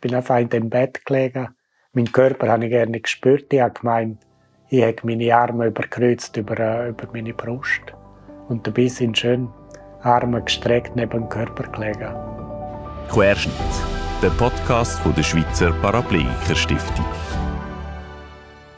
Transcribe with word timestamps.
bin 0.00 0.14
einfach 0.14 0.38
in 0.38 0.48
dem 0.48 0.70
Bett 0.70 1.04
gelegen. 1.04 1.48
Mein 1.92 2.10
Körper 2.10 2.48
habe 2.48 2.64
ich 2.64 2.70
gerne 2.70 3.00
gespürt. 3.00 3.52
Ich 3.52 3.60
habe 3.60 3.74
gemeint, 3.74 4.18
ich 4.68 4.82
habe 4.82 4.96
meine 5.02 5.34
Arme 5.34 5.66
überkreuzt 5.66 6.36
über, 6.36 6.58
äh, 6.58 6.90
über 6.90 7.08
meine 7.12 7.34
Brust. 7.34 7.82
Und 8.48 8.66
dabei 8.66 8.88
sind 8.88 9.18
schön 9.18 9.48
Arme 10.02 10.42
gestreckt 10.42 10.96
neben 10.96 11.10
dem 11.10 11.28
Körper 11.28 11.64
gelegen. 11.70 12.14
Querschnitt, 13.10 13.54
der 14.22 14.30
Podcast 14.30 15.00
von 15.00 15.14
der 15.14 15.22
Schweizer 15.22 15.72
Paraplegiker 15.82 16.54
Stiftung. 16.54 17.06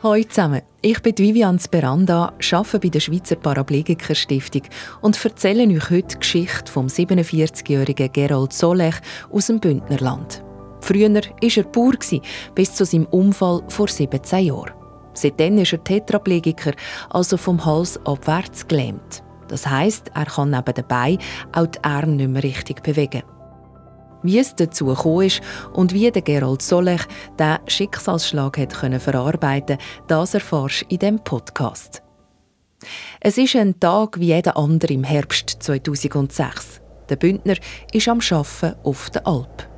Hallo 0.02 0.20
zusammen, 0.24 0.62
ich 0.80 1.00
bin 1.00 1.16
Vivian 1.16 1.60
Speranda, 1.60 2.32
arbeite 2.52 2.78
bei 2.80 2.88
der 2.88 2.98
Schweizer 2.98 3.36
Paraplegiker 3.36 4.16
Stiftung 4.16 4.62
und 5.00 5.24
erzähle 5.24 5.64
euch 5.68 5.90
heute 5.90 6.08
die 6.08 6.18
Geschichte 6.18 6.72
vom 6.72 6.86
47-jährigen 6.88 8.10
Gerold 8.12 8.52
Solech 8.52 8.96
aus 9.30 9.46
dem 9.46 9.60
Bündnerland. 9.60 10.42
Früher 10.82 11.14
war 11.14 11.22
er 11.40 11.62
Bauer, 11.64 12.20
bis 12.54 12.74
zu 12.74 12.84
seinem 12.84 13.06
Unfall 13.06 13.62
vor 13.68 13.88
17 13.88 14.46
Jahren. 14.46 14.72
Seitdem 15.14 15.58
ist 15.58 15.72
er 15.72 15.84
Tetraplegiker, 15.84 16.72
also 17.10 17.36
vom 17.36 17.64
Hals 17.64 17.98
abwärts 18.04 18.66
gelähmt. 18.66 19.22
Das 19.48 19.66
heisst, 19.66 20.10
er 20.14 20.26
kann 20.26 20.50
neben 20.50 20.86
Beinen 20.88 21.18
auch 21.52 21.66
die 21.66 21.82
Arme 21.84 22.12
nicht 22.12 22.30
mehr 22.30 22.42
richtig 22.42 22.82
bewegen. 22.82 23.22
Wie 24.24 24.38
es 24.38 24.56
dazu 24.56 24.86
gekommen 24.86 25.26
ist 25.26 25.40
und 25.72 25.92
wie 25.92 26.10
der 26.10 26.22
Gerold 26.22 26.62
Solech 26.62 27.02
diesen 27.38 27.58
Schicksalsschlag 27.66 28.58
hat 28.58 28.74
können 28.74 29.00
verarbeiten 29.00 29.78
das 30.08 30.34
erfährst 30.34 30.82
du 30.82 30.86
in 30.88 30.98
diesem 30.98 31.18
Podcast. 31.22 32.02
Es 33.20 33.38
ist 33.38 33.54
ein 33.54 33.78
Tag 33.78 34.18
wie 34.18 34.26
jeder 34.26 34.56
andere 34.56 34.94
im 34.94 35.04
Herbst 35.04 35.58
2006. 35.60 36.80
Der 37.08 37.16
Bündner 37.16 37.54
ist 37.92 38.08
am 38.08 38.20
Arbeiten 38.20 38.76
auf 38.84 39.10
der 39.10 39.26
Alp. 39.26 39.71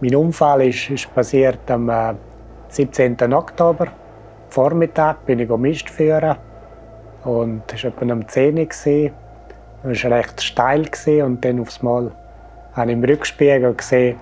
Mein 0.00 0.14
Unfall 0.14 0.68
ist, 0.68 0.90
ist 0.90 1.12
passiert 1.12 1.68
am 1.68 1.88
äh, 1.88 2.14
17. 2.68 3.16
Oktober. 3.32 3.88
Vormittag 4.48 5.26
bin 5.26 5.40
ich 5.40 5.48
Mist 5.48 5.90
führen 5.90 6.36
und 7.24 7.62
es 7.74 7.82
war 7.82 7.90
etwa 7.90 8.12
um 8.12 8.28
10 8.28 8.58
Uhr. 8.58 8.66
Es 9.90 10.04
war 10.04 10.10
recht 10.12 10.40
steil 10.40 10.88
und 11.24 11.44
dann 11.44 11.60
aufs 11.60 11.82
Mal 11.82 12.12
habe 12.74 12.90
ich 12.90 12.96
im 12.96 13.02
Rückspiegel 13.02 13.74
gesehen, 13.74 14.20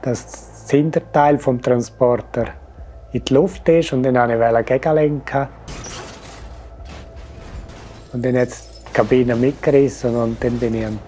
dass 0.00 0.24
das 0.24 0.70
Hinterteil 0.70 1.36
des 1.36 1.60
Transporter 1.60 2.46
in 3.12 3.22
die 3.22 3.34
Luft 3.34 3.68
ist 3.68 3.92
und 3.92 4.04
dann 4.04 4.14
wollte 4.16 4.60
ich 4.60 4.66
gegenlenken. 4.66 5.46
Und 8.14 8.24
dann 8.24 8.38
hat 8.38 8.48
die 8.48 8.92
Kabine 8.94 9.36
mitgerissen 9.36 10.16
und 10.16 10.42
dann 10.42 10.58
bin 10.58 10.74
ich 10.74 10.86
am 10.86 10.98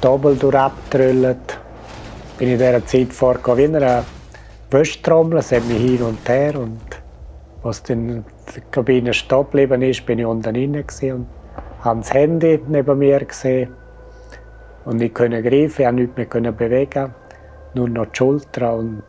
Doppel 0.00 0.34
durchgedrüllt. 0.34 1.59
Bin 2.40 2.48
in 2.48 2.58
dieser 2.58 2.86
Zeit 2.86 3.12
vorgekommen 3.12 3.74
wie 3.74 3.76
eine 3.76 4.02
Wäschtrommel, 4.70 5.40
es 5.40 5.52
hat 5.52 5.62
mich 5.66 5.76
hin 5.76 6.00
und 6.00 6.26
her 6.26 6.58
und 6.58 6.80
als 7.62 7.82
dann 7.82 8.24
die 8.56 8.60
Kabine 8.70 9.12
stehen 9.12 9.40
geblieben 9.40 9.82
ist, 9.82 10.06
bin 10.06 10.20
ich 10.20 10.24
unten 10.24 10.54
drin 10.54 10.74
und 11.12 11.26
habe 11.82 12.00
das 12.00 12.14
Handy 12.14 12.58
neben 12.66 12.98
mir 12.98 13.22
gesehen 13.26 13.74
und 14.86 14.96
nicht 14.96 15.14
können 15.14 15.42
greifen, 15.42 15.82
ich 15.82 16.16
nichts 16.16 16.32
mehr 16.32 16.52
bewegen, 16.52 17.14
nur 17.74 17.90
noch 17.90 18.06
die 18.06 18.16
Schulter. 18.16 18.72
Und 18.72 19.02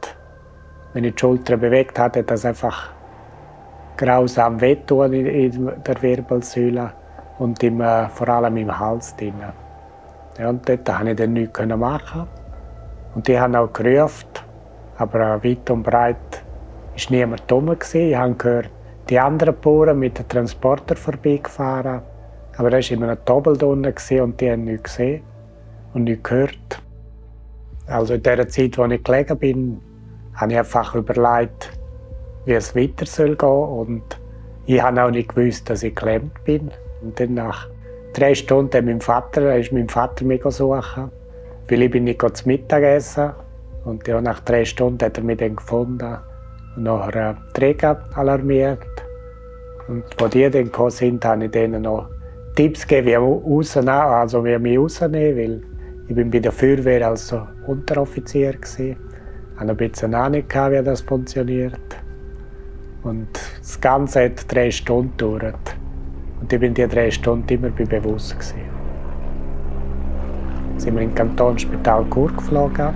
wenn 0.92 1.06
ich 1.06 1.16
die 1.16 1.20
Schulter 1.22 1.56
bewegt 1.56 1.98
hatte, 2.00 2.20
hat 2.20 2.32
das 2.32 2.44
einfach 2.44 2.90
grausam 3.96 4.60
wehtun 4.60 5.14
in 5.14 5.72
der 5.88 6.02
Wirbelsäule 6.02 6.92
und 7.40 7.64
im, 7.64 7.80
äh, 7.80 8.10
vor 8.10 8.28
allem 8.28 8.58
im 8.58 8.78
Hals 8.78 9.16
drin. 9.16 9.36
Ja, 10.38 10.50
und 10.50 10.68
dort 10.68 10.84
konnte 10.84 11.12
ich 11.12 11.16
dann 11.16 11.32
nichts 11.32 11.66
machen. 11.66 12.28
Und 13.16 13.28
die 13.28 13.40
haben 13.40 13.56
auch 13.56 13.72
gerufen, 13.74 14.28
aber 14.98 15.44
weit 15.44 15.70
und 15.70 15.84
breit 15.84 16.44
war 16.94 17.12
niemand 17.12 17.50
dumm. 17.50 17.76
Ich 17.94 18.16
habe 18.16 18.34
gehört, 18.36 18.70
die 19.10 19.20
anderen 19.20 19.56
Bauern 19.60 20.00
mit 20.00 20.18
dem 20.18 20.28
Transporter 20.28 20.96
vorbeigefahren. 20.96 22.02
Aber 22.58 22.70
da 22.70 22.78
war 22.78 22.92
immer 22.92 23.10
ein 23.10 23.18
Doppel 23.26 23.62
und 23.64 24.42
die 24.42 24.52
haben 24.52 24.64
nichts 24.64 24.84
gesehen 24.84 25.24
und 25.94 26.04
nicht 26.06 26.24
gehört. 26.24 26.82
Also 27.88 28.14
in 28.14 28.24
der 28.24 28.48
Zeit, 28.48 28.78
wo 28.78 28.86
ich 28.86 29.04
gelegen 29.04 29.38
bin, 29.38 29.82
habe 30.36 30.54
ich 30.54 30.60
einfach 30.60 30.96
überlegt, 30.96 31.72
wie 32.46 32.54
es 32.54 32.76
weiter 32.76 33.06
soll 33.06 33.36
und 33.36 34.04
ich 34.66 34.82
habe 34.82 35.04
auch 35.04 35.12
nicht 35.12 35.36
gewusst, 35.36 35.70
dass 35.70 35.84
ich 35.84 35.96
gelähmt 35.96 36.44
bin. 36.46 36.72
Und 37.02 37.20
dann 37.20 37.34
nach 37.34 37.68
drei 38.14 38.34
Stunden 38.36 38.86
mein 38.86 39.02
Vater, 39.02 39.58
ist 39.58 39.74
mein 39.74 39.90
Vater 39.90 40.24
mich 40.24 40.44
suchen, 40.44 41.12
ich 41.70 41.92
bin 41.92 42.04
nicht 42.04 42.22
zu 42.22 42.48
Mittag 42.48 42.84
essen 42.84 43.32
und 43.86 44.08
ja, 44.08 44.22
nach 44.22 44.40
drei 44.42 44.66
Stunden 44.66 45.04
hat 45.04 45.18
er 45.18 45.24
mich 45.24 45.38
dann 45.38 45.56
gefunden 45.56 46.18
und 46.76 46.84
nachher 46.84 47.32
äh, 47.32 47.54
Träger 47.54 48.04
alarmiert. 48.16 48.80
Und 49.88 50.04
als 50.22 50.32
die 50.32 50.50
dann 50.50 50.66
gekommen 50.66 50.92
sind, 50.92 51.26
habe 51.26 51.46
ich 51.46 51.52
denen 51.52 51.84
noch 51.84 52.10
Tipps 52.56 52.88
gegeben, 52.88 53.08
wie, 53.08 53.16
rausnehmen, 53.16 53.90
also 53.90 54.44
wie 54.46 54.58
mich 54.58 54.78
rausnehmen, 54.78 55.38
weil 55.38 55.62
ich 56.08 56.16
bin 56.16 56.30
bei 56.30 56.40
der 56.40 56.52
Feuerwehr 56.52 57.08
als 57.08 57.34
Unteroffizier. 57.68 58.56
Ich 58.62 58.96
hatte 59.58 59.72
ein 59.72 59.78
bisschen 59.78 60.14
Ahnung, 60.14 60.44
wie 60.44 60.84
das 60.84 61.02
funktioniert. 61.02 61.80
Und 63.04 63.28
das 63.60 63.80
Ganze 63.80 64.26
hat 64.26 64.54
drei 64.54 64.70
Stunden 64.70 65.12
gedauert. 65.18 65.76
Und 66.40 66.52
ich 66.52 66.60
bin 66.60 66.74
die 66.74 66.88
drei 66.88 67.10
Stunden 67.10 67.52
immer 67.54 67.70
bei 67.70 67.86
bewusst. 67.86 68.34
Gewesen. 68.34 68.71
Sind 70.82 70.96
wir 70.96 71.04
ins 71.04 71.14
Kantonsspital 71.14 72.08
Chur 72.12 72.34
geflogen. 72.36 72.90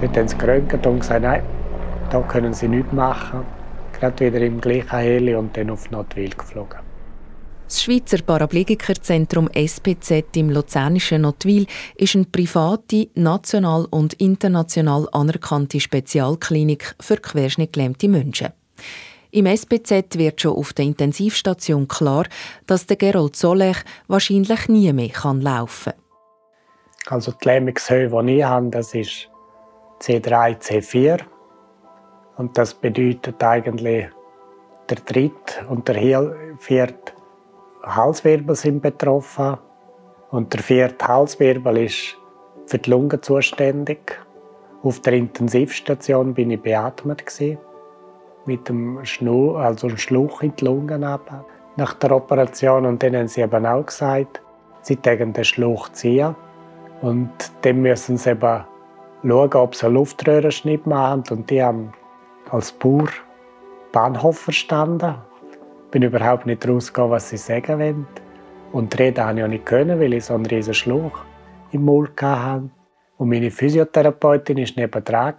Dort 0.00 0.16
haben 0.16 0.28
sie 0.28 0.38
geröntgt 0.38 0.86
und 0.86 1.00
gesagt, 1.00 1.22
nein, 1.22 1.42
da 2.10 2.20
können 2.20 2.54
sie 2.54 2.68
nichts 2.68 2.92
machen. 2.92 3.40
Gerade 3.98 4.26
wieder 4.26 4.40
im 4.40 4.60
gleichen 4.60 4.98
Heli 4.98 5.34
und 5.34 5.56
dann 5.56 5.70
auf 5.70 5.90
Notwil 5.90 6.30
geflogen. 6.30 6.78
Das 7.66 7.82
Schweizer 7.82 8.18
Paraplegikerzentrum 8.18 9.50
SPZ 9.52 10.36
im 10.36 10.50
luzernischen 10.50 11.22
Notwil 11.22 11.66
ist 11.96 12.14
eine 12.14 12.24
private, 12.26 13.08
national 13.16 13.86
und 13.90 14.14
international 14.14 15.08
anerkannte 15.10 15.80
Spezialklinik 15.80 16.94
für 17.00 17.16
querschnittgelähmte 17.16 18.06
Menschen. 18.06 18.50
Im 19.32 19.46
SPZ 19.46 20.16
wird 20.18 20.40
schon 20.40 20.56
auf 20.56 20.72
der 20.72 20.84
Intensivstation 20.84 21.88
klar, 21.88 22.26
dass 22.68 22.86
der 22.86 22.96
Gerold 22.96 23.34
Solech 23.34 23.78
wahrscheinlich 24.06 24.68
nie 24.68 24.92
mehr 24.92 25.10
laufen 25.40 25.92
kann. 25.92 26.07
Also 27.10 27.32
die 27.32 27.48
Lähmungshöhe, 27.48 28.08
die 28.08 28.36
ich 28.36 28.44
habe, 28.44 28.68
das 28.68 28.94
ist 28.94 29.30
C3, 30.00 30.58
C4. 30.58 31.20
Und 32.36 32.58
das 32.58 32.74
bedeutet 32.74 33.42
eigentlich, 33.42 34.08
der 34.90 34.98
dritte 34.98 35.66
und 35.68 35.88
der 35.88 36.34
vierte 36.58 37.12
Halswirbel 37.82 38.54
sind 38.54 38.82
betroffen 38.82 39.56
und 40.30 40.52
der 40.52 40.62
vierte 40.62 41.08
Halswirbel 41.08 41.78
ist 41.78 42.16
für 42.66 42.78
die 42.78 42.90
Lunge 42.90 43.20
zuständig. 43.20 44.20
Auf 44.82 45.00
der 45.00 45.14
Intensivstation 45.14 46.34
bin 46.34 46.50
ich 46.50 46.60
beatmet 46.60 47.24
mit 48.44 48.68
dem 48.68 49.04
Schnu 49.04 49.56
also 49.56 49.88
einem 49.88 49.96
Schluch 49.96 50.42
in 50.42 50.54
die 50.56 50.64
Lunge 50.64 50.98
nach 50.98 51.94
der 51.94 52.12
Operation 52.12 52.86
und 52.86 53.02
dann 53.02 53.16
haben 53.16 53.28
sie 53.28 53.40
eben 53.40 53.66
auch 53.66 53.86
gesagt, 53.86 54.42
sie 54.82 54.96
tägen 54.96 55.32
den 55.32 55.44
Schluch 55.44 55.88
ziehen 55.90 56.34
und 57.00 57.30
dann 57.62 57.82
müssen 57.82 58.16
sie 58.16 58.30
eben 58.30 58.64
schauen, 59.22 59.52
ob 59.54 59.74
sie 59.74 59.86
einen 59.86 59.94
Luftröhrenschnitt 59.94 60.86
machen 60.86 61.24
und 61.30 61.50
die 61.50 61.62
haben 61.62 61.92
als 62.50 62.72
Bauer 62.72 63.08
Bahnhof 63.92 64.38
verstanden 64.38 65.14
bin 65.90 66.02
überhaupt 66.02 66.46
nicht 66.46 66.68
rausgegangen, 66.68 67.12
was 67.12 67.30
sie 67.30 67.36
sagen 67.36 67.78
wollen. 67.78 68.06
Und 68.72 68.98
reden 68.98 69.24
konnte 69.24 69.38
ich 69.40 69.44
auch 69.44 69.48
nicht 69.48 69.66
können, 69.66 70.00
weil 70.00 70.12
ich 70.12 70.24
so 70.24 70.34
einen 70.34 70.46
riesen 70.46 70.74
Schluch 70.74 71.24
im 71.72 71.84
Mund 71.84 72.20
hatte. 72.20 72.68
Und 73.16 73.28
meine 73.30 73.50
Physiotherapeutin 73.50 74.58
war 74.58 74.66
nebendran 74.76 75.34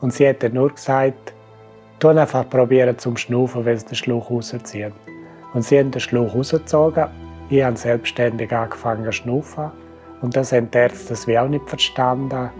und 0.00 0.12
sie 0.12 0.28
hat 0.28 0.42
nur 0.52 0.70
gesagt, 0.70 1.34
tu 1.98 2.08
einfach 2.08 2.48
probieren 2.48 2.98
zum 2.98 3.16
Schnaufen, 3.16 3.64
wenn 3.64 3.76
sie 3.76 3.86
den 3.86 3.94
Schluch 3.96 4.30
rauszieht. 4.30 4.92
Und 5.54 5.62
sie 5.62 5.78
haben 5.78 5.90
den 5.90 6.00
Schluch 6.00 6.34
rausgezogen. 6.34 7.06
Ich 7.50 7.62
habe 7.62 7.76
selbstständig 7.76 8.52
angefangen 8.52 9.04
zu 9.04 9.12
schnaufen. 9.12 9.70
Und 10.22 10.36
das 10.36 10.52
haben 10.52 10.70
die 10.70 10.78
Ärzte 10.78 11.10
das 11.10 11.28
auch 11.28 11.48
nicht 11.48 11.68
verstanden. 11.68 12.50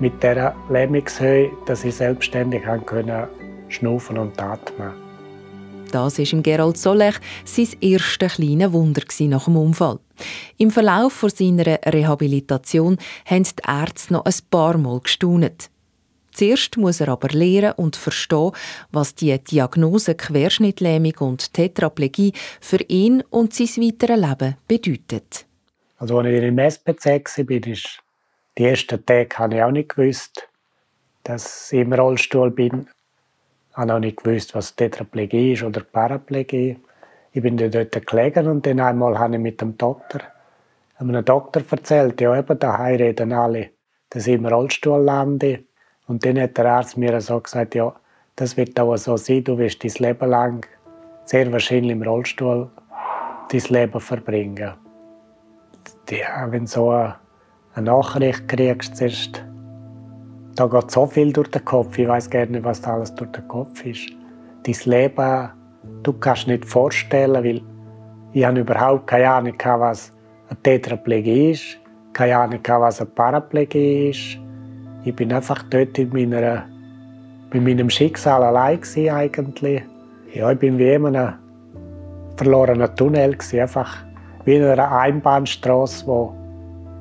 Mit 0.00 0.22
dieser 0.22 0.54
Lähmungshöhe, 0.68 1.50
dass 1.66 1.84
ich 1.84 1.94
selbstständig 1.94 2.62
schnaufen 3.68 4.18
und 4.18 4.40
atmen 4.40 4.92
das 5.92 6.18
war 6.18 6.32
im 6.32 6.42
Gerald 6.42 6.76
Solech 6.76 7.16
sein 7.44 7.68
erstes 7.80 8.34
kleines 8.34 8.72
Wunder 8.72 9.02
nach 9.20 9.44
dem 9.44 9.56
Unfall. 9.56 10.00
Im 10.56 10.70
Verlauf 10.70 11.24
seiner 11.34 11.78
Rehabilitation 11.84 12.98
haben 13.26 13.44
die 13.44 13.62
Ärzte 13.66 14.14
noch 14.14 14.24
ein 14.24 14.34
paar 14.50 14.78
Mal 14.78 15.00
gestaunet. 15.00 15.70
Zuerst 16.32 16.78
muss 16.78 17.00
er 17.00 17.08
aber 17.08 17.28
lernen 17.28 17.74
und 17.76 17.94
verstehen, 17.94 18.52
was 18.90 19.14
die 19.14 19.38
Diagnose 19.38 20.14
Querschnittlähmung 20.14 21.14
und 21.18 21.52
Tetraplegie 21.52 22.32
für 22.60 22.80
ihn 22.88 23.22
und 23.28 23.52
sein 23.52 23.68
weiteres 23.84 24.18
Leben 24.18 24.56
bedeutet. 24.66 25.46
Also 26.02 26.18
als 26.18 26.26
ich 26.26 26.42
im 26.42 26.58
SPC 26.58 27.06
war, 27.06 27.60
die 28.58 28.64
ersten 28.64 29.06
Tage 29.06 29.38
habe 29.38 29.54
ich 29.54 29.62
auch 29.62 29.70
nicht 29.70 29.94
gewusst, 29.94 30.48
dass 31.22 31.72
ich 31.72 31.78
im 31.78 31.92
Rollstuhl 31.92 32.50
bin. 32.50 32.88
Ich 33.70 33.76
habe 33.76 33.86
noch 33.86 34.00
nicht 34.00 34.16
gewusst, 34.16 34.52
was 34.56 34.74
Tetraplegie 34.74 35.52
ist 35.52 35.62
oder 35.62 35.82
Paraplegie. 35.84 36.76
Ich 37.30 37.40
bin 37.40 37.56
dann 37.56 37.70
dort 37.70 38.04
gelegen 38.04 38.48
und 38.48 38.66
dann 38.66 38.80
einmal 38.80 39.16
habe 39.16 39.34
ich 39.34 39.40
mit 39.40 39.60
dem 39.60 39.78
Doktor, 39.78 40.22
einem 40.98 41.24
Doktor 41.24 41.62
erzählt, 41.70 42.20
ja 42.20 42.36
eben, 42.36 42.58
daheim 42.58 42.96
reden 42.96 43.32
alle, 43.32 43.70
dass 44.10 44.26
ich 44.26 44.34
im 44.34 44.46
Rollstuhl 44.46 45.00
lande. 45.00 45.62
Und 46.08 46.26
dann 46.26 46.40
hat 46.40 46.58
der 46.58 46.66
Arzt 46.66 46.96
mir 46.96 47.20
so 47.20 47.38
gesagt, 47.38 47.76
ja, 47.76 47.94
das 48.34 48.56
wird 48.56 48.78
auch 48.80 48.96
so 48.96 49.16
sein, 49.16 49.44
du 49.44 49.56
wirst 49.56 49.84
dein 49.84 50.08
Leben 50.08 50.28
lang 50.28 50.66
sehr 51.26 51.52
wahrscheinlich 51.52 51.92
im 51.92 52.02
Rollstuhl 52.02 52.68
dein 53.52 53.60
Leben 53.68 54.00
verbringen. 54.00 54.81
Ja, 56.10 56.50
wenn 56.50 56.64
du 56.64 56.70
so 56.70 56.90
eine 56.90 57.16
Nachricht 57.80 58.48
kriegst, 58.48 58.96
zuerst, 58.96 59.42
da 60.56 60.66
geht 60.66 60.90
so 60.90 61.06
viel 61.06 61.32
durch 61.32 61.50
den 61.50 61.64
Kopf. 61.64 61.96
Ich 61.98 62.06
weiß 62.06 62.28
gar 62.28 62.46
nicht, 62.46 62.64
was 62.64 62.82
da 62.82 62.94
alles 62.94 63.14
durch 63.14 63.30
den 63.32 63.48
Kopf 63.48 63.84
ist. 63.86 64.10
Dein 64.64 64.76
Leben, 64.84 65.48
du 66.02 66.12
kannst 66.12 66.46
nicht 66.48 66.64
vorstellen, 66.66 67.42
weil 67.44 67.62
ich 68.32 68.44
habe 68.44 68.60
überhaupt 68.60 69.06
keine 69.06 69.30
Ahnung, 69.30 69.54
was 69.64 70.12
eine 70.48 70.62
Tetraplegie 70.62 71.52
ist, 71.52 71.78
keine 72.12 72.36
Ahnung, 72.36 72.60
was 72.66 73.00
eine 73.00 73.10
Paraplegie 73.10 74.10
ist. 74.10 74.38
Ich 75.04 75.16
bin 75.16 75.32
einfach 75.32 75.62
dort 75.64 75.98
in 75.98 76.10
meiner, 76.10 76.64
mit 77.52 77.64
meinem 77.64 77.90
Schicksal 77.90 78.42
allein 78.42 78.80
eigentlich. 79.10 79.82
Ja, 80.34 80.52
ich 80.52 80.58
bin 80.58 80.78
wie 80.78 80.92
in 80.92 81.06
einem 81.06 81.34
verlorenen 82.36 82.94
Tunnel, 82.96 83.36
einfach 83.54 84.11
wie 84.44 84.56
in 84.56 84.64
einer 84.64 84.90
Einbahnstraße, 84.90 86.06
wo 86.06 86.34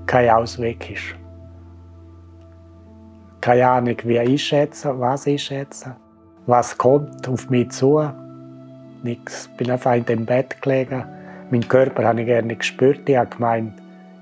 kein 0.06 0.30
Ausweg 0.30 0.92
ist. 0.92 1.16
Keine 3.40 3.68
Ahnung, 3.68 3.96
wie 4.04 4.20
einschätzen, 4.20 5.00
was 5.00 5.28
einschätzen, 5.28 5.96
was 6.46 6.78
kommt 6.78 7.28
auf 7.28 7.50
mich 7.50 7.70
zu. 7.72 8.02
Nichts. 9.04 9.50
Ich 9.52 9.58
bin 9.58 9.72
einfach 9.72 9.96
in 9.96 10.06
dem 10.06 10.26
Bett 10.26 10.62
gelegen. 10.62 11.04
Meinen 11.50 11.68
Körper 11.68 12.04
habe 12.04 12.22
ich 12.22 12.28
gerne 12.28 12.56
gespürt. 12.56 13.10
Ich 13.10 13.18
habe 13.18 13.30
gemeint, 13.30 13.74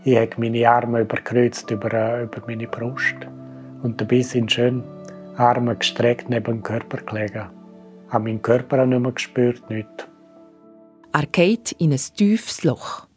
ich 0.06 0.18
habe 0.18 0.30
meine 0.38 0.69
Arme 0.69 1.01
überkreuzt 1.01 1.69
über, 1.69 1.94
äh, 1.94 2.24
über 2.24 2.42
meine 2.48 2.68
Brust. 2.68 3.18
Und 3.83 4.00
dabei 4.00 4.21
sind 4.21 4.51
schön 4.51 4.83
Arme 5.36 5.75
gestreckt 5.75 6.30
neben 6.30 6.45
dem 6.45 6.63
Körper 6.63 6.98
gelegen. 6.98 7.50
Ich 8.07 8.13
habe 8.13 8.24
meinen 8.24 8.42
Körper 8.42 8.81
auch 8.81 8.86
nicht 8.86 9.01
mehr 9.01 9.12
gespürt, 9.12 9.69
nicht. 9.69 10.07
Er 11.12 11.25
geht 11.25 11.74
in 11.74 11.92
ein 11.92 12.00
tiefes 12.16 12.63
Loch. 12.63 13.08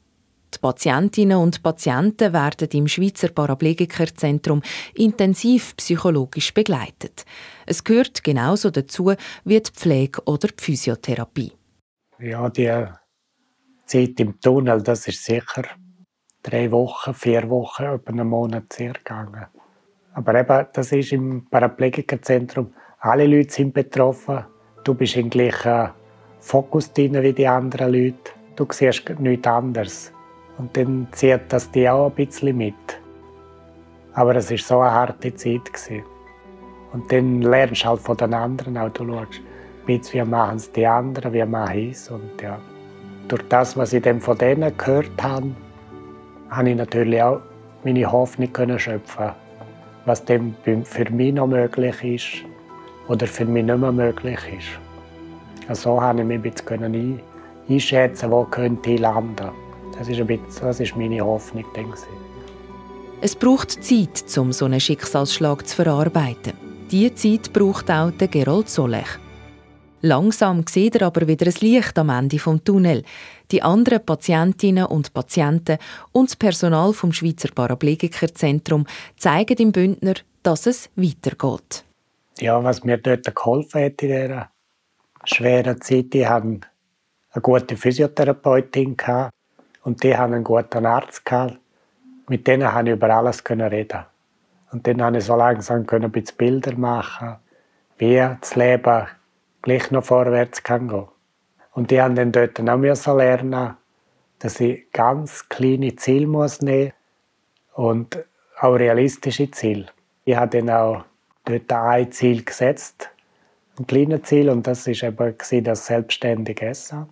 Die 0.54 0.58
Patientinnen 0.58 1.38
und 1.38 1.62
Patienten 1.62 2.32
werden 2.32 2.68
im 2.72 2.88
Schweizer 2.88 3.28
Paraplegikerzentrum 3.28 4.62
intensiv 4.94 5.76
psychologisch 5.76 6.52
begleitet. 6.52 7.24
Es 7.66 7.82
gehört 7.82 8.22
genauso 8.22 8.70
dazu 8.70 9.12
wie 9.44 9.60
die 9.60 9.70
Pflege 9.70 10.22
oder 10.24 10.48
die 10.48 10.62
Physiotherapie. 10.62 11.52
Ja, 12.18 12.48
die 12.50 12.86
Zeit 13.86 14.20
im 14.20 14.40
Tunnel, 14.40 14.82
das 14.82 15.08
ist 15.08 15.24
sicher 15.24 15.64
drei 16.42 16.70
Wochen, 16.70 17.14
vier 17.14 17.48
Wochen, 17.48 17.84
über 17.94 18.08
einen 18.08 18.28
Monat 18.28 18.72
sehr 18.72 18.92
gegangen. 18.92 19.46
Aber 20.14 20.34
eben, 20.34 20.66
das 20.72 20.92
ist 20.92 21.12
im 21.12 21.46
Paraplegikerzentrum. 21.48 22.74
Alle 23.00 23.26
Leute 23.26 23.52
sind 23.52 23.72
betroffen. 23.72 24.44
Du 24.84 24.94
bist 24.94 25.16
im 25.16 25.30
gleichen 25.30 25.90
Fokus 26.40 26.92
drin 26.92 27.22
wie 27.22 27.32
die 27.32 27.46
anderen 27.46 27.92
Leute. 27.92 28.32
Du 28.56 28.66
siehst 28.70 29.08
nichts 29.18 29.46
anderes. 29.46 30.12
Und 30.62 30.76
dann 30.76 31.08
zieht 31.10 31.40
das 31.48 31.68
dich 31.72 31.90
auch 31.90 32.06
ein 32.06 32.14
bisschen 32.14 32.56
mit. 32.56 32.74
Aber 34.14 34.36
es 34.36 34.48
war 34.48 34.58
so 34.58 34.80
eine 34.80 34.92
harte 34.92 35.34
Zeit. 35.34 35.62
Und 36.92 37.10
dann 37.10 37.42
lernst 37.42 37.82
du 37.82 37.88
halt 37.88 38.00
von 38.00 38.16
den 38.16 38.32
anderen 38.32 38.78
auch. 38.78 38.90
Du 38.90 39.04
schaust, 39.04 40.14
wie 40.14 40.22
machen 40.22 40.56
es 40.56 40.70
die 40.70 40.86
anderen, 40.86 41.32
wie 41.32 41.44
machen 41.44 41.90
es. 41.90 42.08
Und 42.10 42.40
ja, 42.40 42.60
durch 43.26 43.42
das, 43.48 43.76
was 43.76 43.92
ich 43.92 44.02
dann 44.02 44.20
von 44.20 44.38
denen 44.38 44.76
gehört 44.78 45.20
habe, 45.20 45.50
habe 46.48 46.70
ich 46.70 46.76
natürlich 46.76 47.20
auch 47.20 47.40
meine 47.82 48.12
Hoffnung 48.12 48.52
können 48.52 48.78
schöpfen 48.78 49.32
was 50.04 50.24
dann 50.24 50.54
für 50.84 51.10
mich 51.10 51.32
noch 51.32 51.46
möglich 51.46 52.04
ist 52.04 52.44
oder 53.08 53.26
für 53.26 53.44
mich 53.44 53.64
nicht 53.64 53.78
mehr 53.78 53.92
möglich 53.92 54.38
ist. 54.56 55.68
Also 55.68 55.94
so 55.94 55.96
konnte 55.96 56.22
ich 56.22 56.28
mich 56.28 56.38
ein 56.38 56.42
bisschen 56.42 57.20
einschätzen, 57.68 58.30
wo 58.30 58.44
könnte 58.44 58.90
ich 58.90 59.00
landen. 59.00 59.61
Das 60.02 60.08
ist, 60.08 60.18
ein 60.18 60.26
bisschen, 60.26 60.44
das 60.60 60.80
ist 60.80 60.96
meine 60.96 61.20
Hoffnung. 61.20 61.64
Denke 61.76 61.96
Es 63.20 63.36
braucht 63.36 63.84
Zeit, 63.84 64.36
um 64.36 64.50
so 64.50 64.64
einen 64.64 64.80
Schicksalsschlag 64.80 65.64
zu 65.64 65.76
verarbeiten. 65.76 66.54
Diese 66.90 67.14
Zeit 67.14 67.52
braucht 67.52 67.88
auch 67.88 68.10
der 68.10 68.26
Gerold 68.26 68.68
Solech. 68.68 69.06
Langsam 70.00 70.64
sieht 70.66 70.96
er 70.96 71.06
aber 71.06 71.28
wieder 71.28 71.46
ein 71.46 71.54
Licht 71.60 71.96
am 72.00 72.08
Ende 72.08 72.36
des 72.36 72.64
Tunnel. 72.64 73.04
Die 73.52 73.62
anderen 73.62 74.04
Patientinnen 74.04 74.86
und 74.86 75.14
Patienten 75.14 75.78
und 76.10 76.30
das 76.30 76.34
Personal 76.36 76.92
vom 76.92 77.12
Schweizer 77.12 77.50
Paraplegikerzentrum 77.54 78.86
zeigen 79.16 79.54
dem 79.54 79.70
Bündner, 79.70 80.14
dass 80.42 80.66
es 80.66 80.90
weitergeht. 80.96 81.84
Ja, 82.40 82.64
was 82.64 82.82
mir 82.82 82.98
dort 82.98 83.32
geholfen 83.32 83.84
hat 83.84 84.02
in 84.02 84.08
dieser 84.08 84.50
schweren 85.26 85.80
Zeit, 85.80 86.12
ich 86.12 86.26
hatte 86.26 86.58
eine 87.30 87.40
gute 87.40 87.76
Physiotherapeutin 87.76 88.96
und 89.82 90.02
die 90.02 90.16
haben 90.16 90.34
einen 90.34 90.44
guten 90.44 90.86
Arzt 90.86 91.24
gehabt. 91.24 91.58
Mit 92.28 92.46
denen 92.46 92.70
konnte 92.70 92.90
ich 92.90 92.96
über 92.96 93.10
alles 93.10 93.42
reden. 93.48 94.04
Und 94.70 94.86
dann 94.86 94.98
konnte 94.98 95.18
ich 95.18 95.24
so 95.24 95.36
langsam 95.36 95.86
ein 95.90 96.10
bisschen 96.10 96.36
Bilder 96.36 96.76
machen, 96.76 97.36
wie 97.98 98.16
das 98.16 98.56
Leben 98.56 99.06
gleich 99.60 99.90
noch 99.90 100.04
vorwärts 100.04 100.62
kann 100.62 100.88
gehen. 100.88 101.08
Und 101.72 101.90
die 101.90 102.00
haben 102.00 102.14
dann 102.14 102.32
dort 102.32 102.60
auch 102.60 102.76
müssen 102.76 103.16
lernen, 103.16 103.76
dass 104.38 104.60
ich 104.60 104.90
ganz 104.92 105.48
kleine 105.48 105.94
Ziele 105.96 106.26
muss 106.26 106.60
nehmen 106.60 106.92
und 107.74 108.24
auch 108.60 108.74
realistische 108.74 109.50
Ziele. 109.50 109.86
Ich 110.24 110.36
habe 110.36 110.58
dann 110.58 110.70
auch 110.70 111.04
dort 111.44 111.72
ein 111.72 112.12
Ziel 112.12 112.44
gesetzt, 112.44 113.10
ein 113.78 113.86
kleines 113.86 114.22
Ziel, 114.22 114.50
und 114.50 114.66
das 114.66 114.86
war 114.86 115.02
eben 115.02 115.64
das 115.64 115.86
selbstständige 115.86 116.66
Essen. 116.66 117.08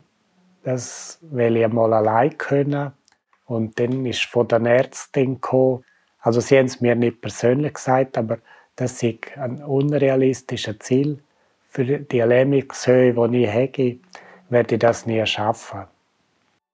Das 0.62 1.19
will 1.23 1.57
ich 1.57 1.65
einmal 1.65 1.93
allein 1.95 2.37
können. 2.37 2.93
Und 3.47 3.79
dann 3.81 4.07
ist 4.07 4.25
von 4.25 4.47
den 4.47 4.67
Ärzten 4.67 5.35
gekommen, 5.35 5.85
also 6.21 6.41
sie 6.41 6.59
haben 6.59 6.67
es 6.67 6.81
mir 6.81 6.95
nicht 6.95 7.21
persönlich 7.21 7.75
gesagt, 7.75 8.19
aber 8.19 8.39
das 8.77 9.03
ist 9.03 9.37
ein 9.37 9.62
unrealistisches 9.62 10.79
Ziel 10.81 11.19
für 11.69 11.85
die 11.85 12.21
Lähmungshöhe, 12.21 13.13
die 13.13 13.44
ich 13.44 13.49
habe, 13.49 13.99
werde 14.51 14.75
ich 14.75 14.81
das 14.81 15.06
nie 15.06 15.25
schaffen. 15.25 15.84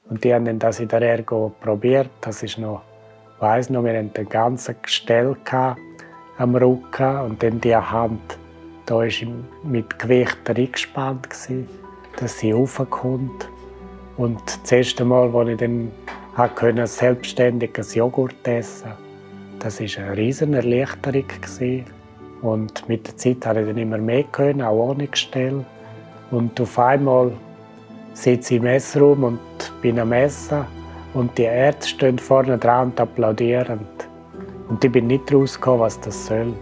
Und 0.09 0.25
die 0.25 0.35
haben 0.35 0.59
das 0.59 0.81
in 0.81 0.89
der 0.89 1.03
Ergo 1.03 1.53
probiert. 1.61 2.11
Das 2.21 2.43
ist 2.43 2.59
noch, 2.59 2.83
ich 3.37 3.43
weiss 3.43 3.71
noch, 3.71 3.85
wir 3.85 3.97
hatten 3.97 4.13
den 4.13 4.29
ganzen 4.29 4.77
Gestell 4.83 5.37
am 6.39 6.55
Rücken 6.55 7.21
und 7.21 7.43
dann 7.43 7.61
die 7.61 7.77
Hand, 7.77 8.39
da 8.87 8.97
war 8.97 9.09
mit 9.65 9.99
Gewicht 9.99 10.49
eingespannt, 10.49 11.29
dass 12.19 12.39
sie 12.39 12.53
raufkommt. 12.53 13.49
Und 14.17 14.41
das 14.63 14.73
erste 14.73 15.05
Mal, 15.05 15.35
als 15.35 15.51
ich 15.51 15.59
dann 15.59 15.91
konnte, 16.55 16.87
selbstständig 16.87 17.79
ein 17.79 17.85
Joghurt 17.95 18.47
essen 18.47 18.93
das 19.59 19.81
war 19.81 20.05
eine 20.05 20.17
riesige 20.17 20.57
Erleichterung. 20.57 21.85
Und 22.43 22.89
mit 22.89 23.07
der 23.07 23.17
Zeit 23.17 23.47
habe 23.47 23.63
ich 23.63 23.67
dann 23.67 23.79
immer 23.79 23.99
mehr 23.99 24.25
können, 24.25 24.63
auch 24.63 24.91
ohne 24.91 25.07
Gestell. 25.07 25.65
Und 26.31 26.61
auf 26.61 26.79
einmal 26.79 27.33
sitze 28.13 28.55
ich 28.55 28.59
im 28.59 28.65
Messraum 28.65 29.25
und 29.25 29.41
bin 29.83 29.99
am 29.99 30.13
Essen 30.13 30.65
und 31.15 31.37
die 31.39 31.45
Ärzte 31.45 31.89
stehen 31.89 32.19
vorne 32.19 32.59
dran 32.59 32.89
und 32.89 33.01
applaudieren. 33.01 33.81
Und 34.69 34.85
ich 34.85 34.93
bin 34.93 35.07
nicht 35.07 35.33
rausgekommen, 35.33 35.81
was 35.81 36.01
das 36.01 36.27
soll. 36.27 36.53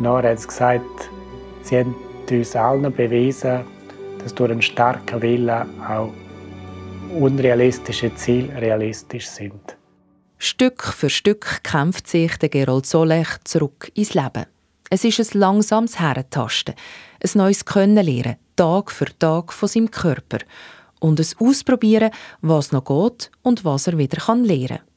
Nachher 0.00 0.30
hat 0.30 0.40
sie 0.40 0.46
gesagt, 0.48 1.10
sie 1.62 1.78
haben 1.78 1.94
uns 2.30 2.56
allen 2.56 2.92
bewiesen, 2.92 3.60
dass 4.22 4.34
durch 4.34 4.50
einen 4.50 4.62
starken 4.62 5.20
Willen 5.20 5.50
auch 5.86 6.08
unrealistische 7.14 8.14
Ziele 8.14 8.60
realistisch 8.60 9.28
sind. 9.28 9.76
Stück 10.38 10.82
für 10.82 11.10
Stück 11.10 11.62
kämpft 11.62 12.06
sich 12.06 12.36
der 12.36 12.48
Gerold 12.48 12.86
Solech 12.86 13.38
zurück 13.44 13.90
ins 13.94 14.14
Leben. 14.14 14.46
Es 14.90 15.04
ist 15.04 15.18
ein 15.18 15.40
langsames 15.40 15.98
Herentasten, 15.98 16.74
ein 17.22 17.30
neues 17.34 17.64
Können 17.64 18.04
lernen, 18.04 18.36
Tag 18.56 18.90
für 18.90 19.06
Tag 19.18 19.52
von 19.52 19.68
seinem 19.68 19.90
Körper 19.90 20.38
und 21.00 21.18
ein 21.18 21.26
Ausprobieren, 21.38 22.10
was 22.42 22.72
noch 22.72 22.84
geht 22.84 23.30
und 23.42 23.64
was 23.64 23.86
er 23.86 23.98
wieder 23.98 24.18
lernen 24.34 24.68
kann. 24.68 24.93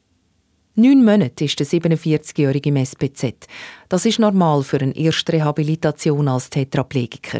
Neun 0.79 1.03
Monate 1.03 1.45
ist 1.45 1.59
der 1.59 1.65
47-Jährige 1.65 2.69
im 2.69 2.75
SPZ. 2.75 3.47
Das 3.89 4.05
ist 4.05 4.19
normal 4.19 4.61
für 4.61 4.79
eine 4.79 4.95
erste 4.95 5.33
Rehabilitation 5.33 6.27
als 6.27 6.51
Tetraplegiker. 6.51 7.39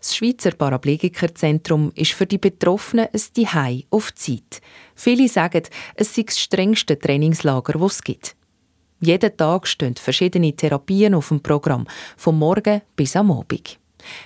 Das 0.00 0.16
Schweizer 0.16 0.52
Paraplegikerzentrum 0.52 1.92
ist 1.94 2.12
für 2.12 2.24
die 2.24 2.38
Betroffenen 2.38 3.08
ein 3.12 3.20
Zuhause 3.20 3.82
auf 3.90 4.14
Zeit. 4.14 4.62
Viele 4.94 5.28
sagen, 5.28 5.64
es 5.94 6.14
sei 6.14 6.22
das 6.22 6.38
strengste 6.38 6.98
Trainingslager, 6.98 7.74
das 7.74 7.96
es 7.96 8.02
gibt. 8.02 8.34
Jeden 9.00 9.36
Tag 9.36 9.66
stehen 9.66 9.96
verschiedene 9.96 10.56
Therapien 10.56 11.14
auf 11.14 11.28
dem 11.28 11.42
Programm, 11.42 11.86
vom 12.16 12.38
Morgen 12.38 12.80
bis 12.96 13.14
am 13.14 13.30
Abend. 13.30 13.78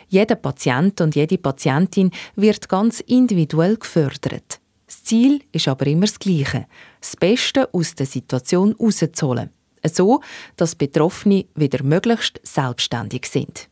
Jeder 0.09 0.37
Patient 0.37 1.01
und 1.01 1.17
jede 1.17 1.39
Patientin 1.39 2.13
wird 2.37 2.69
ganz 2.69 3.01
individuell 3.01 3.77
gefördert. 3.79 4.61
Das 4.95 5.03
Ziel 5.03 5.43
ist 5.51 5.67
aber 5.67 5.89
immer 5.89 6.07
das 6.07 6.21
gleiche: 6.21 6.67
das 7.01 7.17
Beste 7.17 7.69
aus 7.75 7.97
der 7.97 8.07
Situation 8.07 8.77
herauszuholen. 8.79 9.51
So, 9.85 10.23
dass 10.57 10.77
Betroffene 10.77 11.47
wieder 11.57 11.83
möglichst 11.83 12.41
selbstständig 12.45 13.27
sind. 13.27 13.69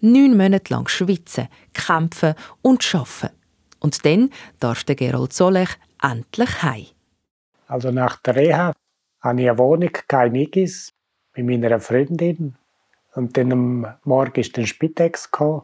Neun 0.00 0.36
Monate 0.36 0.74
lang 0.74 0.86
schwitzen, 0.86 1.48
kämpfen 1.72 2.34
und 2.60 2.94
arbeiten. 2.94 3.34
Und 3.80 4.04
dann 4.04 4.30
darf 4.60 4.84
der 4.84 4.96
Gerold 4.96 5.32
Solech 5.32 5.70
endlich 6.02 6.62
heim. 6.62 6.86
Also 7.66 7.90
nach 7.90 8.16
der 8.18 8.36
Reha 8.36 8.74
hatte 9.20 9.40
ich 9.40 9.48
eine 9.48 9.58
Wohnung, 9.58 9.92
kein 10.06 10.34
Igis, 10.34 10.92
mit 11.34 11.46
meiner 11.46 11.80
Freundin. 11.80 12.54
Und 13.14 13.36
dann 13.36 13.52
am 13.52 13.86
Morgen 14.04 14.40
ist 14.40 14.56
der 14.58 14.66
Spitex 14.66 15.30
gekommen, 15.30 15.62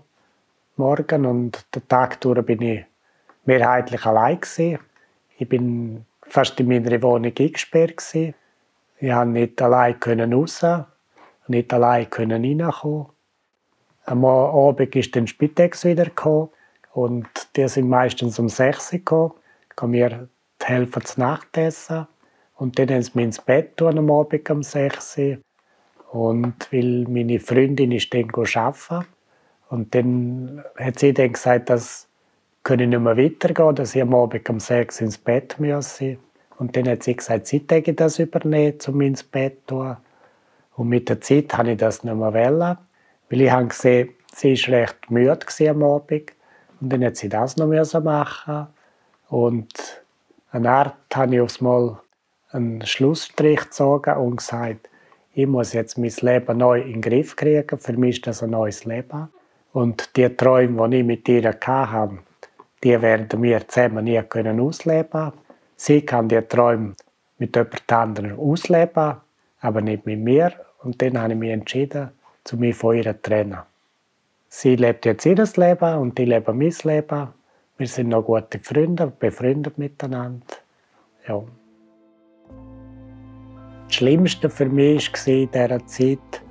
morgen 0.76 1.26
und 1.26 1.66
den 1.74 1.86
Tag 1.86 2.20
durch 2.22 2.44
bin 2.46 2.62
ich 2.62 2.84
mehrheitlich 3.48 4.04
allein. 4.04 4.38
Ich 5.38 5.48
bin 5.48 6.04
fast 6.22 6.60
in 6.60 6.68
meiner 6.68 7.02
Wohnung 7.02 7.32
eingesperrt 7.36 7.96
gewesen. 7.96 8.34
Ich 9.00 9.10
konnte 9.10 9.32
nicht 9.32 9.62
allein 9.62 10.32
raus, 10.32 10.66
nicht 11.48 11.72
allein 11.72 12.10
können 12.10 12.60
reinkommen. 12.60 13.06
Am 14.04 14.24
Abend 14.24 14.94
ist 14.96 15.16
dann 15.16 15.26
Spitex 15.26 15.84
wieder 15.84 16.10
und 16.92 17.28
die 17.56 17.68
sind 17.68 17.88
meistens 17.88 18.38
um 18.38 18.48
6 18.48 18.92
Uhr 18.92 19.34
gekommen, 19.68 19.92
mir 19.92 20.28
helfen 20.62 21.04
zu 21.04 21.20
Nachtessen. 21.20 22.06
Und 22.56 22.78
dann 22.78 22.90
haben 22.90 23.02
sie 23.02 23.12
mich 23.14 23.24
ins 23.24 23.40
Bett 23.40 23.76
tun 23.76 23.98
am 23.98 24.10
Abend 24.10 24.50
um 24.50 24.62
6 24.62 25.18
Uhr. 25.18 25.38
Und 26.10 26.72
weil 26.72 27.06
meine 27.08 27.38
Freundin 27.38 27.92
ist 27.92 28.12
dann 28.12 28.30
arbeiten. 28.30 29.06
Und 29.68 29.94
dann 29.94 30.64
hat 30.76 30.98
sie 30.98 31.14
dann 31.14 31.32
gesagt, 31.32 31.70
dass 31.70 32.07
könne 32.68 32.86
nicht 32.86 33.00
mehr 33.00 33.16
weitergehen, 33.16 33.74
dass 33.76 33.94
ich 33.94 34.02
am 34.02 34.14
Abend 34.14 34.50
um 34.50 34.60
6 34.60 35.00
Uhr 35.00 35.06
ins 35.06 35.16
Bett 35.16 35.58
müsse. 35.58 36.18
Und 36.58 36.76
dann 36.76 36.86
hat 36.86 37.02
sie 37.02 37.16
gesagt, 37.16 37.46
sie 37.46 37.60
täge 37.60 37.94
das 37.94 38.18
übernehmen, 38.18 38.76
um 38.86 39.00
ins 39.00 39.22
Bett 39.22 39.60
zu 39.66 39.76
tun. 39.76 39.96
Und 40.76 40.88
mit 40.90 41.08
der 41.08 41.18
Zeit 41.22 41.56
habe 41.56 41.70
ich 41.70 41.78
das 41.78 42.04
nicht 42.04 42.14
mehr 42.14 42.34
wollen, 42.34 42.76
weil 43.30 43.40
ich 43.40 43.50
habe 43.50 43.68
gesehen, 43.68 44.10
sie 44.34 44.54
war 44.66 44.80
recht 44.80 45.10
müde 45.10 45.38
am 45.70 45.82
Abend. 45.82 46.32
Und 46.78 46.92
dann 46.92 47.04
hat 47.04 47.16
sie 47.16 47.30
das 47.30 47.56
noch 47.56 47.68
machen 48.02 48.66
Und 49.30 50.02
eine 50.50 50.70
Art 50.70 50.94
habe 51.14 51.36
ich 51.36 51.40
aufs 51.40 51.62
Mal 51.62 51.98
einen 52.50 52.84
Schlussstrich 52.84 53.60
gezogen 53.60 54.14
und 54.18 54.36
gesagt, 54.36 54.90
ich 55.32 55.46
muss 55.46 55.72
jetzt 55.72 55.96
mein 55.96 56.12
Leben 56.20 56.58
neu 56.58 56.82
in 56.82 57.00
den 57.00 57.00
Griff 57.00 57.34
kriegen. 57.34 57.78
Für 57.78 57.94
mich 57.94 58.16
ist 58.16 58.26
das 58.26 58.42
ein 58.42 58.50
neues 58.50 58.84
Leben. 58.84 59.28
Und 59.72 60.16
die 60.16 60.28
Träume, 60.28 60.90
die 60.90 60.98
ich 60.98 61.04
mit 61.06 61.28
ihr 61.30 61.50
hatte, 61.50 62.18
die 62.82 63.00
werden 63.00 63.42
wir 63.42 63.66
zusammen 63.66 64.04
nie 64.04 64.22
können 64.22 64.60
ausleben 64.60 65.32
Sie 65.80 66.02
kann 66.02 66.28
die 66.28 66.42
Träume 66.42 66.94
mit 67.38 67.54
jemand 67.54 67.92
anderem 67.92 68.38
ausleben, 68.38 69.14
aber 69.60 69.80
nicht 69.80 70.06
mit 70.06 70.18
mir. 70.18 70.52
Und 70.82 71.00
dann 71.00 71.16
habe 71.16 71.34
ich 71.34 71.38
mich 71.38 71.50
entschieden, 71.50 72.10
zu 72.42 72.56
mir 72.56 72.74
von 72.74 72.96
ihr 72.96 73.04
zu 73.04 73.22
trennen. 73.22 73.60
Sie 74.48 74.74
lebt 74.74 75.06
jetzt 75.06 75.24
ihr 75.24 75.36
Leben 75.36 75.98
und 75.98 76.18
ich 76.18 76.26
lebe 76.26 76.52
mein 76.52 76.74
Leben. 76.82 77.28
Wir 77.76 77.86
sind 77.86 78.08
noch 78.08 78.24
gute 78.24 78.58
Freunde, 78.58 79.06
befreundet 79.06 79.78
miteinander. 79.78 80.46
Ja. 81.28 81.44
Das 83.86 83.94
Schlimmste 83.94 84.50
für 84.50 84.66
mich 84.66 85.12
war 85.12 85.28
in 85.28 85.50
dieser 85.52 85.86
Zeit 85.86 86.42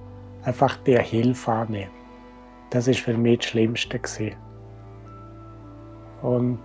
einfach 0.44 0.78
die 0.78 0.98
Hilfe 0.98 1.52
annehmen. 1.52 1.92
Das 2.70 2.88
war 2.88 2.94
für 2.94 3.18
mich 3.18 3.40
das 3.40 3.50
Schlimmste. 3.50 4.00
Und 6.22 6.60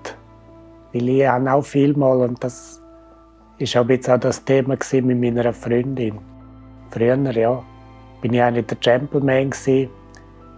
ich 0.92 1.26
habe 1.26 1.52
auch 1.52 1.64
viel 1.64 1.97
mal, 1.97 2.21
und 2.21 2.42
das 2.42 2.80
war 3.59 3.82
auch 3.82 3.88
jetzt 3.88 4.11
auch 4.11 4.18
das 4.18 4.44
Thema 4.44 4.76
mit 4.92 5.04
meiner 5.21 5.52
Freundin. 5.52 6.18
Früher, 6.90 7.16
ja, 7.16 7.62
bin 8.21 8.35
ich 8.35 8.42
eigentlich 8.42 8.66
der 8.66 8.78
Gentleman 8.78 9.50
gewesen. 9.50 9.90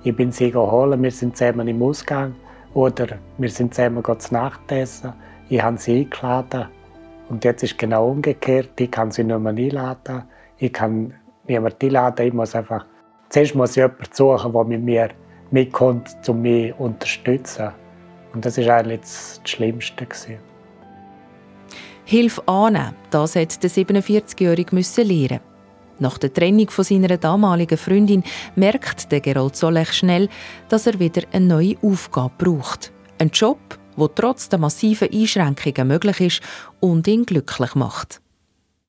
Ich 0.02 0.14
bin 0.14 0.32
sie 0.32 0.50
geholt, 0.50 1.00
wir 1.00 1.10
sind 1.10 1.36
zusammen 1.36 1.68
im 1.68 1.82
Ausgang 1.82 2.34
oder 2.74 3.18
wir 3.38 3.48
sind 3.48 3.74
zusammen 3.74 4.02
zu 4.18 4.34
Nacht 4.34 4.70
essen. 4.70 5.12
Ich 5.48 5.62
habe 5.62 5.78
sie 5.78 6.00
eingeladen 6.00 6.66
und 7.28 7.44
jetzt 7.44 7.62
ist 7.62 7.78
genau 7.78 8.10
umgekehrt. 8.10 8.78
Ich 8.80 8.90
kann 8.90 9.10
sie 9.10 9.24
nicht 9.24 9.38
mehr 9.38 9.52
einladen. 9.52 10.24
Ich 10.58 10.72
kann 10.72 11.14
niemanden 11.46 11.86
einladen. 11.86 12.26
Ich 12.26 12.32
muss 12.32 12.54
einfach, 12.54 12.84
zuerst 13.28 13.54
muss 13.54 13.70
ich 13.70 13.76
jemanden 13.76 14.04
suchen, 14.12 14.52
der 14.52 14.64
mit 14.64 14.82
mir 14.82 15.08
mitkommt, 15.50 16.16
um 16.28 16.42
mich 16.42 16.74
zu 16.74 16.82
unterstützen. 16.82 17.70
Und 18.34 18.44
das 18.44 18.58
war 18.58 18.76
eigentlich 18.76 19.00
das 19.00 19.40
Schlimmste. 19.44 20.06
Hilfe 22.04 22.46
annehmen, 22.46 22.94
das 23.10 23.36
hat 23.36 23.62
der 23.62 23.70
47-Jährige 23.70 25.02
lernen. 25.02 25.40
Nach 26.00 26.18
der 26.18 26.32
Trennung 26.32 26.68
von 26.70 26.84
seiner 26.84 27.16
damaligen 27.16 27.78
Freundin 27.78 28.24
merkt 28.56 29.12
der 29.12 29.20
Gerold 29.20 29.56
Solech 29.56 29.92
schnell, 29.92 30.28
dass 30.68 30.86
er 30.86 30.98
wieder 30.98 31.22
eine 31.32 31.46
neue 31.46 31.76
Aufgabe 31.82 32.34
braucht. 32.36 32.92
Ein 33.18 33.30
Job, 33.30 33.78
der 33.96 34.14
trotz 34.14 34.48
der 34.48 34.58
massiven 34.58 35.12
Einschränkungen 35.12 35.88
möglich 35.88 36.20
ist 36.20 36.40
und 36.80 37.06
ihn 37.06 37.24
glücklich 37.24 37.76
macht. 37.76 38.20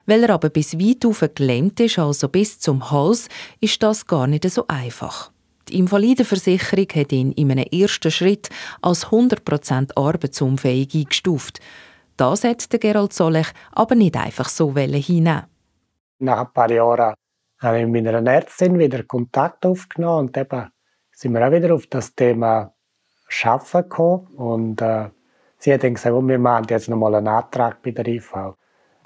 Weil 0.08 0.24
er 0.24 0.32
aber 0.32 0.50
bis 0.50 0.80
weit 0.80 1.06
auf 1.06 1.24
gelähmt 1.36 1.80
ist, 1.80 2.00
also 2.00 2.28
bis 2.28 2.60
zum 2.60 2.92
Hals, 2.92 3.30
ist 3.62 3.82
das 3.84 4.08
gar 4.08 4.26
nicht 4.26 4.50
so 4.50 4.66
einfach. 4.68 5.32
Die 5.70 5.80
Invalidenversicherung 5.80 6.88
hat 6.94 7.12
ihn 7.12 7.32
in 7.32 7.52
einem 7.52 7.66
ersten 7.72 8.12
Schritt 8.12 8.50
als 8.82 9.08
100% 9.08 9.92
arbeitsunfähig 9.96 10.94
eingestuft. 10.94 11.60
Das 12.18 12.44
hat 12.44 12.72
der 12.72 12.80
Gerald 12.80 13.14
Solech 13.14 13.48
aber 13.72 13.96
nicht 13.96 14.16
einfach 14.16 14.48
so 14.48 14.76
hinnehmen. 14.76 15.44
Nach 16.20 16.40
ein 16.40 16.54
paar 16.54 16.72
Jahren 16.72 17.16
habe 17.60 17.80
ich 17.82 17.88
mit 17.88 18.08
einer 18.08 18.32
Ärztin 18.32 18.78
wieder 18.78 19.04
Kontakt 19.04 19.66
aufgenommen 19.66 20.28
und 20.28 20.38
eben 20.38 20.70
sind 21.12 21.34
wir 21.34 21.48
auch 21.48 21.52
wieder 21.52 21.74
auf 21.74 21.88
das 21.88 22.14
Thema 22.14 22.74
Schaffen 23.28 23.82
gekommen. 23.82 24.28
Und 24.36 24.82
äh, 24.82 25.10
sie 25.58 25.74
hat 25.74 25.84
dann 25.84 25.96
gesagt, 25.96 26.14
oh, 26.14 26.22
wir 26.22 26.40
machen 26.40 26.68
jetzt 26.70 26.90
noch 26.90 26.98
mal 26.98 27.16
einen 27.16 27.28
Antrag 27.28 27.82
bei 27.82 27.92
der 27.92 28.08
IV. 28.08 28.34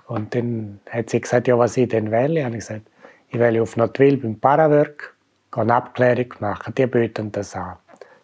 Und 0.07 0.35
dann 0.35 0.81
hat 0.89 1.09
sie 1.09 1.21
gesagt, 1.21 1.47
ja, 1.47 1.57
was 1.57 1.77
ich 1.77 1.87
denn 1.87 2.11
wähle. 2.11 2.45
Und 2.45 2.53
ich 2.53 2.59
gesagt, 2.59 2.89
ich 3.29 3.39
wähle 3.39 3.61
auf 3.61 3.77
Notwil 3.77 4.17
beim 4.17 4.39
Parawork 4.39 5.15
eine 5.51 5.75
Abklärung 5.75 6.33
machen. 6.39 6.73
Die 6.75 6.87
bieten 6.87 7.31
das 7.31 7.55
an. 7.55 7.77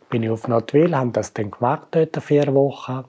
Bin 0.09 0.23
ich 0.23 0.29
auf 0.29 0.47
Notwil, 0.47 0.95
haben 0.95 1.13
das 1.13 1.33
dann 1.33 1.51
gemacht, 1.51 1.87
dort 1.91 2.17
vier 2.23 2.53
Wochen. 2.53 3.05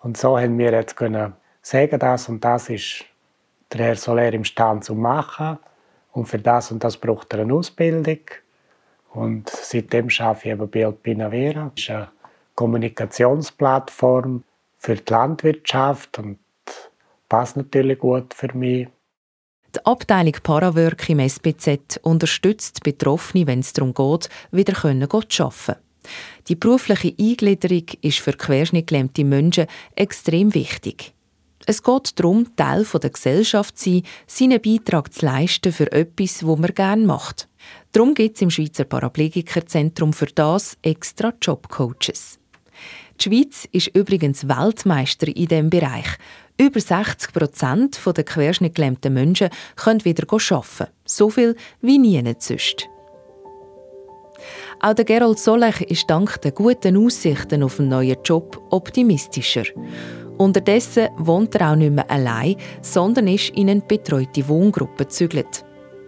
Und 0.00 0.16
so 0.16 0.38
haben 0.38 0.58
wir 0.58 0.72
jetzt 0.72 0.96
können 0.96 1.34
sagen, 1.62 1.98
das 1.98 2.28
und 2.28 2.44
das 2.44 2.70
ist 2.70 3.04
der 3.72 3.86
Herr 3.86 3.96
Soler 3.96 4.32
imstande 4.32 4.84
zu 4.84 4.94
machen. 4.94 5.58
Und 6.12 6.26
für 6.26 6.38
das 6.38 6.70
und 6.70 6.82
das 6.82 6.96
braucht 6.96 7.32
er 7.34 7.40
eine 7.40 7.54
Ausbildung. 7.54 8.20
Und 9.12 9.48
seitdem 9.48 10.08
arbeite 10.18 10.48
ich 10.48 10.52
eben 10.52 10.70
bei 10.70 10.86
Alpina 10.86 11.30
Vera. 11.30 11.70
Das 11.74 11.84
ist 11.84 11.90
eine 11.90 12.08
Kommunikationsplattform 12.54 14.44
für 14.78 14.94
die 14.94 15.12
Landwirtschaft 15.12 16.18
und 16.18 16.38
passt 17.28 17.56
natürlich 17.56 17.98
gut 17.98 18.32
für 18.34 18.56
mich. 18.56 18.88
Die 19.78 19.86
Abteilung 19.86 20.34
Parawork 20.42 21.08
im 21.08 21.20
SPZ 21.20 22.00
unterstützt 22.02 22.82
Betroffene, 22.82 23.46
wenn 23.46 23.60
es 23.60 23.72
darum 23.72 23.94
geht, 23.94 24.28
wieder 24.50 24.74
zu 24.74 25.44
arbeiten. 25.44 25.76
Die 26.48 26.56
berufliche 26.56 27.14
Eingliederung 27.16 27.84
ist 28.00 28.18
für 28.18 28.32
querschnittgelähmte 28.32 29.24
Menschen 29.24 29.66
extrem 29.94 30.52
wichtig. 30.54 31.12
Es 31.64 31.84
geht 31.84 32.18
darum, 32.18 32.56
Teil 32.56 32.84
der 32.92 33.10
Gesellschaft 33.10 33.78
zu 33.78 33.90
sein, 33.90 34.02
seinen 34.26 34.60
Beitrag 34.60 35.12
zu 35.14 35.26
leisten 35.26 35.72
für 35.72 35.92
etwas, 35.92 36.38
das 36.38 36.42
man 36.42 36.74
gerne 36.74 37.06
macht. 37.06 37.48
Darum 37.92 38.14
gibt 38.14 38.34
es 38.34 38.42
im 38.42 38.50
Schweizer 38.50 38.84
Paraplegikerzentrum 38.84 40.12
für 40.12 40.26
das 40.26 40.76
extra 40.82 41.32
Jobcoaches. 41.40 42.37
Die 43.20 43.24
Schweiz 43.24 43.68
ist 43.72 43.96
übrigens 43.96 44.46
Weltmeister 44.46 45.26
in 45.26 45.46
diesem 45.46 45.70
Bereich. 45.70 46.06
Über 46.56 46.78
60 46.78 47.32
Prozent 47.32 48.00
der 48.06 48.24
querschnittgelähmten 48.24 49.12
Menschen 49.12 49.48
können 49.74 50.04
wieder 50.04 50.24
arbeiten. 50.32 50.92
So 51.04 51.28
viel 51.28 51.56
wie 51.80 51.98
nie 51.98 52.22
sonst. 52.38 52.88
Auch 54.80 54.94
der 54.94 55.04
Gerold 55.04 55.40
Solech 55.40 55.80
ist 55.80 56.08
dank 56.08 56.40
der 56.42 56.52
guten 56.52 56.96
Aussichten 56.96 57.64
auf 57.64 57.80
einen 57.80 57.88
neuen 57.88 58.18
Job 58.24 58.62
optimistischer. 58.70 59.64
Unterdessen 60.36 61.08
wohnt 61.16 61.56
er 61.56 61.72
auch 61.72 61.76
nicht 61.76 61.92
mehr 61.92 62.08
allein, 62.08 62.54
sondern 62.82 63.26
ist 63.26 63.50
in 63.50 63.68
eine 63.68 63.80
betreute 63.80 64.46
Wohngruppe 64.46 65.04
gezügelt. 65.04 65.64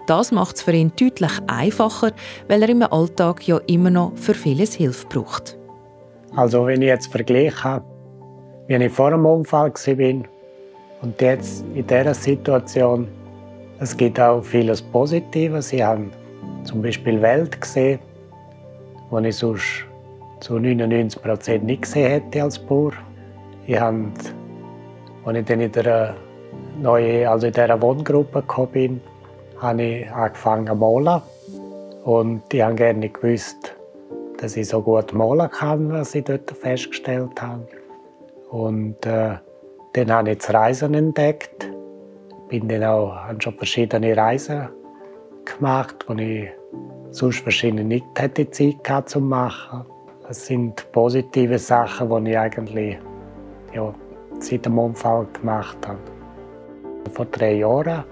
Das 0.07 0.31
macht 0.31 0.57
es 0.57 0.63
für 0.63 0.73
ihn 0.73 0.93
deutlich 0.99 1.33
einfacher, 1.49 2.13
weil 2.47 2.63
er 2.63 2.69
im 2.69 2.83
Alltag 2.85 3.49
ja 3.49 3.59
immer 3.67 3.91
noch 3.91 4.13
für 4.17 4.35
vieles 4.35 4.75
Hilfe 4.75 5.07
braucht. 5.09 5.60
Also 6.37 6.67
wenn 6.67 6.83
ich 6.83 6.89
jetzt 6.89 7.11
vergleiche, 7.11 7.83
wie 8.67 8.75
ich 8.75 8.93
vor 8.93 9.11
dem 9.11 9.27
Unfall 9.27 9.73
war 9.73 10.25
und 11.03 11.21
jetzt 11.21 11.65
in 11.75 11.87
dieser 11.87 12.15
Situation 12.15 13.09
Es 13.83 13.97
gibt 13.97 14.21
auch 14.21 14.43
vieles 14.43 14.83
Positives. 14.83 15.73
Ich 15.73 15.81
habe 15.81 16.11
zum 16.65 16.83
Beispiel 16.83 17.23
Welt 17.23 17.59
gesehen, 17.59 17.99
die 19.11 19.29
ich 19.29 19.37
sonst 19.37 19.87
zu 20.41 20.59
99 20.59 21.23
Prozent 21.23 21.65
nicht 21.65 21.83
gesehen 21.83 22.11
hätte 22.11 22.43
als 22.43 22.59
Bauer. 22.59 22.93
Ich 23.67 23.81
habe, 23.81 24.05
als 25.25 25.39
ich 25.39 25.45
dann 25.47 25.61
in 25.61 25.73
der 25.73 26.15
neuen, 26.79 27.27
also 27.27 27.47
in 27.47 27.55
dieser 27.55 27.81
Wohngruppe 27.81 28.43
gekommen 28.43 28.73
bin, 28.73 29.01
habe 29.57 29.83
ich 29.83 30.11
angefangen 30.11 30.67
zu 30.67 30.75
malen. 30.75 31.23
Und 32.05 32.43
ich 32.53 32.61
habe 32.61 32.75
gerne 32.75 33.09
gewusst, 33.09 33.75
dass 34.41 34.57
ich 34.57 34.69
so 34.69 34.81
gut 34.81 35.13
malen 35.13 35.51
kann, 35.51 35.93
was 35.93 36.15
ich 36.15 36.25
dort 36.25 36.51
festgestellt 36.51 37.41
habe. 37.41 37.67
Und 38.51 39.05
äh, 39.05 39.37
dann 39.93 40.11
habe 40.11 40.31
ich 40.31 40.39
das 40.39 40.53
Reisen 40.53 40.95
entdeckt. 40.95 41.71
Bin 42.49 42.67
dann 42.69 42.85
auch, 42.85 43.15
habe 43.15 43.41
schon 43.41 43.55
verschiedene 43.55 44.17
Reisen 44.17 44.69
gemacht, 45.45 46.07
die 46.09 46.23
ich 46.23 46.49
sonst 47.11 47.45
wahrscheinlich 47.45 47.87
nicht 47.87 48.07
hätte 48.17 48.51
Zeit 48.51 48.83
gehabt 48.83 49.11
zu 49.11 49.21
machen. 49.21 49.85
Es 50.29 50.47
sind 50.47 50.91
positive 50.93 51.59
Sachen, 51.59 52.25
die 52.25 52.31
ich 52.31 52.39
eigentlich 52.39 52.99
ja, 53.75 53.93
seit 54.39 54.65
dem 54.65 54.79
Unfall 54.79 55.27
gemacht 55.33 55.79
habe. 55.87 55.99
Vor 57.13 57.27
drei 57.27 57.55
Jahren 57.55 58.05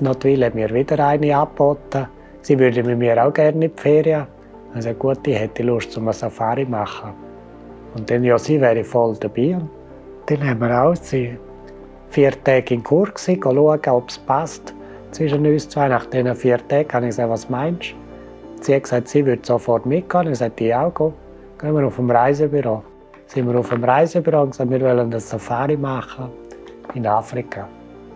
Notwil 0.00 0.44
hat 0.44 0.54
mir 0.54 0.72
wieder 0.72 0.98
eine 1.06 1.36
angeboten. 1.36 2.06
Sie 2.42 2.58
würde 2.58 2.82
mit 2.82 2.98
mir 2.98 3.24
auch 3.24 3.32
gerne 3.32 3.52
in 3.52 3.60
die 3.60 3.80
Ferien. 3.80 4.26
Ich 4.78 4.84
sagte, 4.84 4.98
gut, 4.98 5.26
ich 5.26 5.38
hätte 5.38 5.62
Lust, 5.62 5.96
um 5.96 6.04
eine 6.04 6.12
Safari 6.12 6.64
zu 6.64 6.70
machen. 6.70 7.12
Und 7.94 8.10
dann, 8.10 8.22
ja, 8.24 8.38
sie 8.38 8.60
wäre 8.60 8.84
voll 8.84 9.16
dabei. 9.18 9.56
Und 9.56 9.70
dann 10.26 10.48
haben 10.48 10.60
wir 10.60 10.82
auch 10.82 10.94
sie 10.94 11.36
vier 12.10 12.32
Tage 12.44 12.74
in 12.74 12.82
Kur 12.82 13.06
gewesen, 13.06 13.40
schauen, 13.42 13.80
ob 13.86 14.08
es 14.08 14.18
passt 14.18 14.74
zwischen 15.10 15.46
uns 15.46 15.68
zwei. 15.68 15.88
Nach 15.88 16.06
diesen 16.06 16.34
vier 16.34 16.58
Tagen 16.68 16.92
habe 16.92 17.04
ich 17.06 17.10
gesagt, 17.10 17.30
was 17.30 17.48
meinst 17.48 17.92
du? 17.92 18.62
Sie 18.62 18.74
hat 18.74 18.84
gesagt, 18.84 19.08
sie 19.08 19.24
würde 19.24 19.42
sofort 19.44 19.86
mitgehen. 19.86 20.32
Ich 20.32 20.38
sagte, 20.38 20.64
ich 20.64 20.74
auch. 20.74 20.94
Gehen. 20.94 21.12
gehen 21.60 21.74
wir 21.74 21.86
auf 21.86 21.96
dem 21.96 22.10
Reisebüro. 22.10 22.82
Sind 23.26 23.48
wir 23.48 23.58
auf 23.58 23.68
dem 23.68 23.84
Reisebüro 23.84 24.42
und 24.42 24.50
gesagt, 24.50 24.70
wir 24.70 24.80
wollen 24.80 25.00
eine 25.00 25.20
Safari 25.20 25.76
machen 25.76 26.30
in 26.94 27.06
Afrika. 27.06 27.68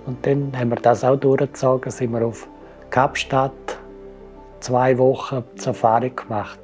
Und 0.07 0.25
dann 0.26 0.52
haben 0.59 0.71
wir 0.71 0.76
das 0.76 1.04
auch 1.04 1.16
durchgezogen, 1.16 1.90
sind 1.90 2.12
wir 2.12 2.26
auf 2.26 2.49
Kapstadt 2.90 3.52
zwei 4.62 4.97
Wochen 4.99 5.45
Safari 5.57 6.11
gemacht. 6.11 6.61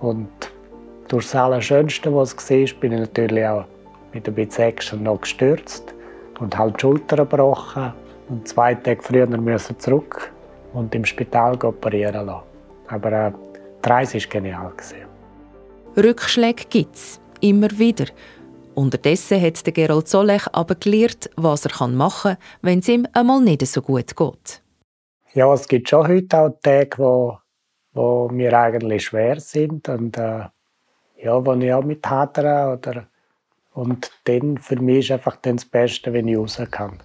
Und 0.00 0.28
durch 1.08 1.24
das 1.24 1.34
Allerschönste, 1.34 2.14
was 2.14 2.34
es 2.34 2.50
war, 2.50 2.80
bin 2.80 2.92
ich 2.92 3.00
natürlich 3.00 3.44
auch 3.44 3.64
mit 4.12 4.26
ein 4.28 4.34
bisschen 4.34 4.64
Action 4.64 5.02
noch 5.02 5.20
gestürzt 5.20 5.94
und 6.40 6.56
halt 6.56 6.76
die 6.76 6.80
Schulter 6.80 7.16
gebrochen. 7.16 7.92
Und 8.28 8.46
zwei 8.46 8.74
Tage 8.74 9.02
früher 9.02 9.26
müssen 9.26 9.78
zurück 9.78 10.32
und 10.74 10.94
im 10.94 11.04
Spital 11.04 11.54
operieren 11.64 12.26
lassen. 12.26 12.42
Aber 12.88 13.12
äh, 13.12 13.32
die 13.84 13.88
Reise 13.88 14.18
war 14.18 14.28
genial. 14.28 14.72
Rückschläge 15.96 16.64
gibt 16.68 16.94
es, 16.94 17.20
immer 17.40 17.70
wieder. 17.78 18.06
Unterdessen 18.74 19.42
hat 19.42 19.64
Gerald 19.74 20.06
Zollech 20.06 20.46
aber 20.52 20.76
gelernt, 20.76 21.30
was 21.36 21.66
er 21.66 21.88
machen 21.88 22.34
kann, 22.34 22.36
wenn 22.62 22.78
es 22.78 22.88
ihm 22.88 23.06
einmal 23.12 23.40
nicht 23.40 23.66
so 23.66 23.82
gut 23.82 24.14
geht. 24.14 24.62
Ja, 25.34 25.52
es 25.52 25.68
gibt 25.68 25.90
schon 25.90 26.08
heute 26.08 26.38
auch 26.38 26.58
Tage, 26.62 26.96
wo, 26.96 27.38
wo 27.92 28.28
mir 28.28 28.58
eigentlich 28.58 29.04
schwer 29.04 29.38
sind 29.40 29.86
und 29.90 30.16
äh, 30.16 30.46
ja, 31.22 31.44
wo 31.44 31.52
ich 31.52 31.72
auch 31.72 31.84
mit 31.84 32.08
hadere 32.08 32.72
oder 32.72 33.06
und 33.74 34.10
dann 34.24 34.56
für 34.56 34.80
mich 34.80 35.04
ist 35.04 35.12
einfach 35.12 35.36
das 35.42 35.66
Beste, 35.66 36.12
wenn 36.14 36.28
ich 36.28 36.38
raus 36.38 36.60
kann. 36.70 36.98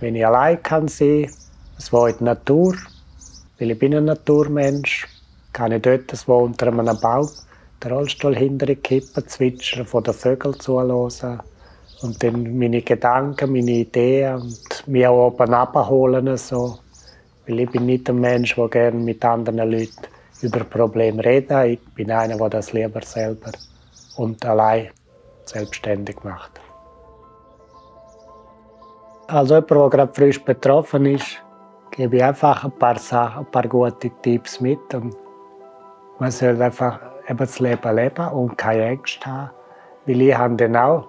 Wenn 0.00 0.16
ich 0.16 0.26
allein 0.26 0.62
kann 0.62 0.88
sein, 0.88 1.30
es 1.76 1.92
war 1.92 2.08
in 2.08 2.16
der 2.16 2.34
Natur, 2.34 2.74
weil 3.58 3.70
ich 3.70 3.78
bin 3.78 3.94
ein 3.94 4.06
Naturmensch, 4.06 5.06
kann 5.52 5.72
ich 5.72 5.82
dort 5.82 6.26
wo 6.26 6.38
unter 6.38 6.68
einem 6.68 6.98
Baum 7.00 7.28
den 7.84 7.92
Rollstuhl 7.92 8.34
hinter 8.34 8.74
kippen, 8.74 9.28
zwitschern 9.28 9.86
von 9.86 10.02
den 10.04 10.14
Vögeln 10.14 10.58
zuhören 10.58 11.40
und 12.00 12.22
dann 12.22 12.58
meine 12.58 12.80
Gedanken, 12.80 13.52
meine 13.52 13.70
Ideen 13.70 14.36
und 14.36 14.88
mich 14.88 15.06
auch 15.06 15.26
oben 15.26 15.52
abholen. 15.52 16.36
So. 16.38 16.78
Weil 17.46 17.60
ich 17.60 17.70
bin 17.70 17.86
nicht 17.86 18.08
ein 18.08 18.20
Mensch, 18.20 18.54
der 18.54 18.68
gerne 18.68 18.98
mit 18.98 19.24
anderen 19.24 19.70
Leuten 19.70 20.06
über 20.42 20.64
Probleme 20.64 21.24
redet. 21.24 21.50
Ich 21.66 21.94
bin 21.94 22.10
einer, 22.10 22.36
der 22.36 22.48
das 22.48 22.72
lieber 22.72 23.02
selber 23.02 23.52
und 24.16 24.44
allein 24.44 24.90
selbstständig 25.44 26.22
macht. 26.22 26.60
Also 29.26 29.54
jemand, 29.54 29.70
der 29.70 29.90
gerade 29.90 30.14
frisch 30.14 30.42
betroffen 30.42 31.06
ist, 31.06 31.42
gebe 31.90 32.16
ich 32.16 32.24
einfach 32.24 32.64
ein 32.64 32.72
paar 32.72 32.98
Sachen, 32.98 33.46
ein 33.46 33.50
paar 33.50 33.68
gute 33.68 34.10
Tipps 34.22 34.60
mit. 34.60 34.92
Und 34.94 35.16
man 36.18 36.30
soll 36.30 36.60
einfach 36.60 37.00
eben 37.28 37.38
das 37.38 37.60
Leben 37.60 37.96
leben 37.96 38.28
und 38.28 38.56
keine 38.58 38.86
Ängste 38.86 39.26
haben. 39.26 39.50
Weil 40.06 40.20
ich 40.22 40.36
habe 40.36 40.56
dann 40.56 40.76
auch 40.76 41.08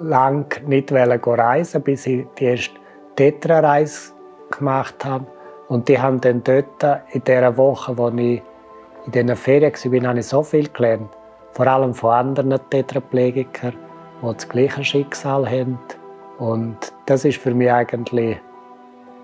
lange 0.00 0.46
nicht 0.66 0.90
reisen 0.92 1.82
bis 1.82 2.06
ich 2.06 2.26
die 2.38 2.44
erste 2.44 2.74
Tetra-Reise 3.16 4.12
gemacht 4.50 5.04
habe. 5.04 5.26
Und 5.68 5.88
die 5.88 5.98
haben 5.98 6.20
dann 6.20 6.42
dort 6.44 6.82
in 7.12 7.24
dieser 7.24 7.56
Woche, 7.56 7.96
wo 7.96 8.08
ich 8.08 8.42
in 9.06 9.12
diesen 9.12 9.36
Ferien 9.36 9.72
war, 9.72 10.08
habe 10.08 10.18
ich 10.18 10.26
so 10.26 10.42
viel 10.42 10.68
gelernt. 10.68 11.10
Vor 11.52 11.66
allem 11.66 11.94
von 11.94 12.12
anderen 12.12 12.58
Tetraplegikern, 12.70 13.74
die 14.22 14.34
das 14.34 14.48
gleiche 14.48 14.84
Schicksal 14.84 15.48
haben. 15.48 15.78
Und 16.38 16.76
das 17.06 17.24
ist 17.24 17.38
für 17.38 17.54
mich 17.54 17.70
eigentlich 17.70 18.40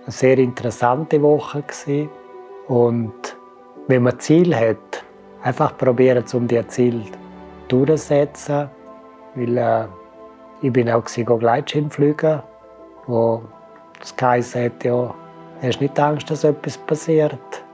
eine 0.03 0.13
sehr 0.13 0.39
interessante 0.39 1.21
Woche. 1.23 1.63
Gewesen. 1.63 2.09
Und 2.69 3.37
wenn 3.89 4.03
man 4.03 4.19
Ziel 4.21 4.55
hat, 4.55 5.05
einfach 5.43 5.77
probieren, 5.77 6.25
um 6.33 6.47
die 6.47 6.67
Ziel 6.69 7.03
durchzusetzen. 7.69 8.69
Weil 9.35 9.59
äh, 9.59 9.87
ich 10.63 10.73
bin 10.73 10.91
auch 10.91 11.05
Gleitschirm 11.05 11.91
fliegen, 11.91 12.43
wo 13.07 13.43
das 13.99 14.15
geheißen 14.15 14.65
hat, 14.65 14.85
ja, 14.85 15.15
hast 15.63 15.81
nicht 15.81 15.99
Angst, 15.99 16.31
dass 16.31 16.45
etwas 16.45 16.79
passiert. 16.79 17.65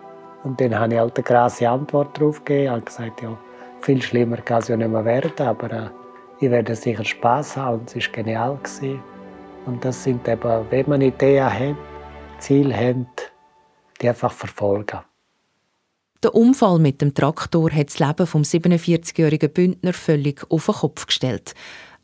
Und 0.44 0.60
dann 0.60 0.78
habe 0.78 0.94
ich 0.94 1.00
halt 1.00 1.16
eine 1.16 1.24
krasse 1.24 1.68
Antwort 1.68 2.16
darauf 2.18 2.44
gegeben. 2.44 2.64
Ich 2.64 2.70
habe 2.70 2.82
gesagt, 2.82 3.22
ja, 3.22 3.36
viel 3.80 4.02
schlimmer 4.02 4.36
kann 4.38 4.62
es 4.62 4.68
ja 4.68 4.76
nicht 4.76 4.90
mehr 4.90 5.04
werden, 5.04 5.46
aber 5.46 5.70
äh, 5.72 5.88
ich 6.40 6.50
werde 6.50 6.74
sicher 6.74 7.04
Spass 7.04 7.56
haben 7.56 7.80
und 7.80 7.94
es 7.94 8.06
war 8.06 8.12
genial. 8.12 8.56
Gewesen. 8.62 9.00
Und 9.66 9.84
das 9.84 10.04
sind 10.04 10.26
eben, 10.28 10.66
wenn 10.70 10.88
man 10.88 11.00
Ideen 11.00 11.52
hat, 11.52 11.76
Ziele 12.38 12.76
hat, 12.76 13.32
die 14.00 14.08
einfach 14.08 14.32
verfolgen. 14.32 15.00
Der 16.22 16.34
Unfall 16.34 16.78
mit 16.78 17.02
dem 17.02 17.14
Traktor 17.14 17.70
hat 17.70 17.88
das 17.88 17.98
Leben 17.98 18.26
vom 18.26 18.42
47-jährigen 18.42 19.52
Bündner 19.52 19.92
völlig 19.92 20.44
auf 20.50 20.66
den 20.66 20.74
Kopf 20.74 21.06
gestellt. 21.06 21.54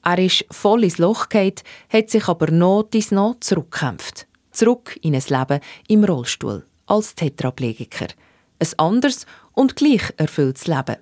Er 0.04 0.18
ist 0.18 0.44
voll 0.50 0.84
ins 0.84 0.98
Loch 0.98 1.28
gefallen, 1.28 1.54
hat 1.92 2.10
sich 2.10 2.28
aber 2.28 2.50
noch 2.50 2.88
ins 2.92 3.10
noch 3.10 3.36
zurückgekämpft. 3.40 4.26
Zurück 4.52 4.98
in 5.02 5.14
ein 5.14 5.22
Leben 5.26 5.60
im 5.88 6.04
Rollstuhl, 6.04 6.64
als 6.86 7.14
Tetraplegiker. 7.14 8.08
Ein 8.58 8.78
anderes 8.78 9.26
und 9.52 9.76
gleich 9.76 10.12
erfülltes 10.16 10.66
Leben. 10.66 10.96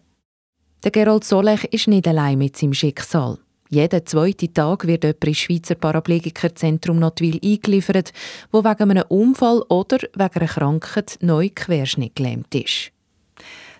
Der 0.83 0.91
Gerold 0.91 1.25
Solech 1.25 1.65
ist 1.65 1.89
nicht 1.89 2.09
allein 2.09 2.39
mit 2.39 2.57
seinem 2.57 2.73
Schicksal. 2.73 3.39
Jeden 3.69 4.07
zweiten 4.07 4.53
Tag 4.55 4.87
wird 4.87 5.05
jemand 5.05 5.25
ins 5.25 5.39
Schweizer 5.39 5.75
Paraplegikerzentrum 5.75 6.99
Notwil 6.99 7.39
eingeliefert, 7.45 8.13
wo 8.51 8.65
wegen 8.65 8.91
einem 8.91 9.05
Unfall 9.09 9.63
oder 9.69 9.99
wegen 9.99 10.41
einer 10.41 10.47
Krankheit 10.47 11.19
neu 11.21 11.51
Querschnitt 11.55 12.17
gelähmt 12.17 12.55
ist. 12.55 12.91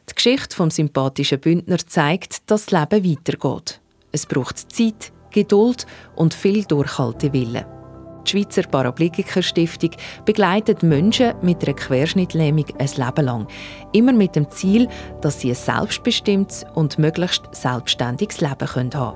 Die 0.09 0.15
Geschichte 0.15 0.55
vom 0.55 0.71
sympathischen 0.71 1.41
Bündner 1.41 1.79
zeigt, 1.79 2.51
dass 2.51 2.67
das 2.67 2.71
Leben 2.71 3.11
weitergeht. 3.11 3.81
Es 4.13 4.27
braucht 4.27 4.73
Zeit, 4.73 5.13
Geduld 5.31 5.87
und 6.17 6.35
viel 6.35 6.65
Durchhaltewillen. 6.65 7.80
Die 8.27 8.31
Schweizer 8.31 8.63
Paraplegiker 8.63 9.43
Stiftung 9.43 9.91
begleitet 10.25 10.83
Menschen 10.83 11.35
mit 11.43 11.65
einer 11.65 11.75
Querschnittlähmung 11.75 12.67
ein 12.79 12.89
Leben 12.89 13.25
lang. 13.25 13.47
Immer 13.93 14.13
mit 14.13 14.37
dem 14.37 14.51
Ziel, 14.51 14.89
dass 15.21 15.41
sie 15.41 15.51
ein 15.51 15.55
selbstbestimmtes 15.55 16.67
und 16.75 16.99
möglichst 16.99 17.43
selbstständiges 17.53 18.41
Leben 18.41 18.75
haben 18.75 18.91
können. 18.91 19.15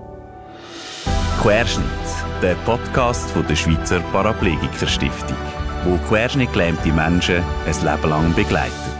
Querschnitt, 1.43 1.85
der 2.40 2.55
Podcast 2.64 3.33
der 3.49 3.57
Schweizer 3.57 4.01
Paraplegiker 4.12 4.87
Stiftung, 4.87 5.37
wo 5.85 5.97
querschnittgelähmte 6.09 6.93
Menschen 6.93 7.43
ein 7.67 7.85
Leben 7.85 8.11
lang 8.11 8.35
begleitet. 8.35 8.93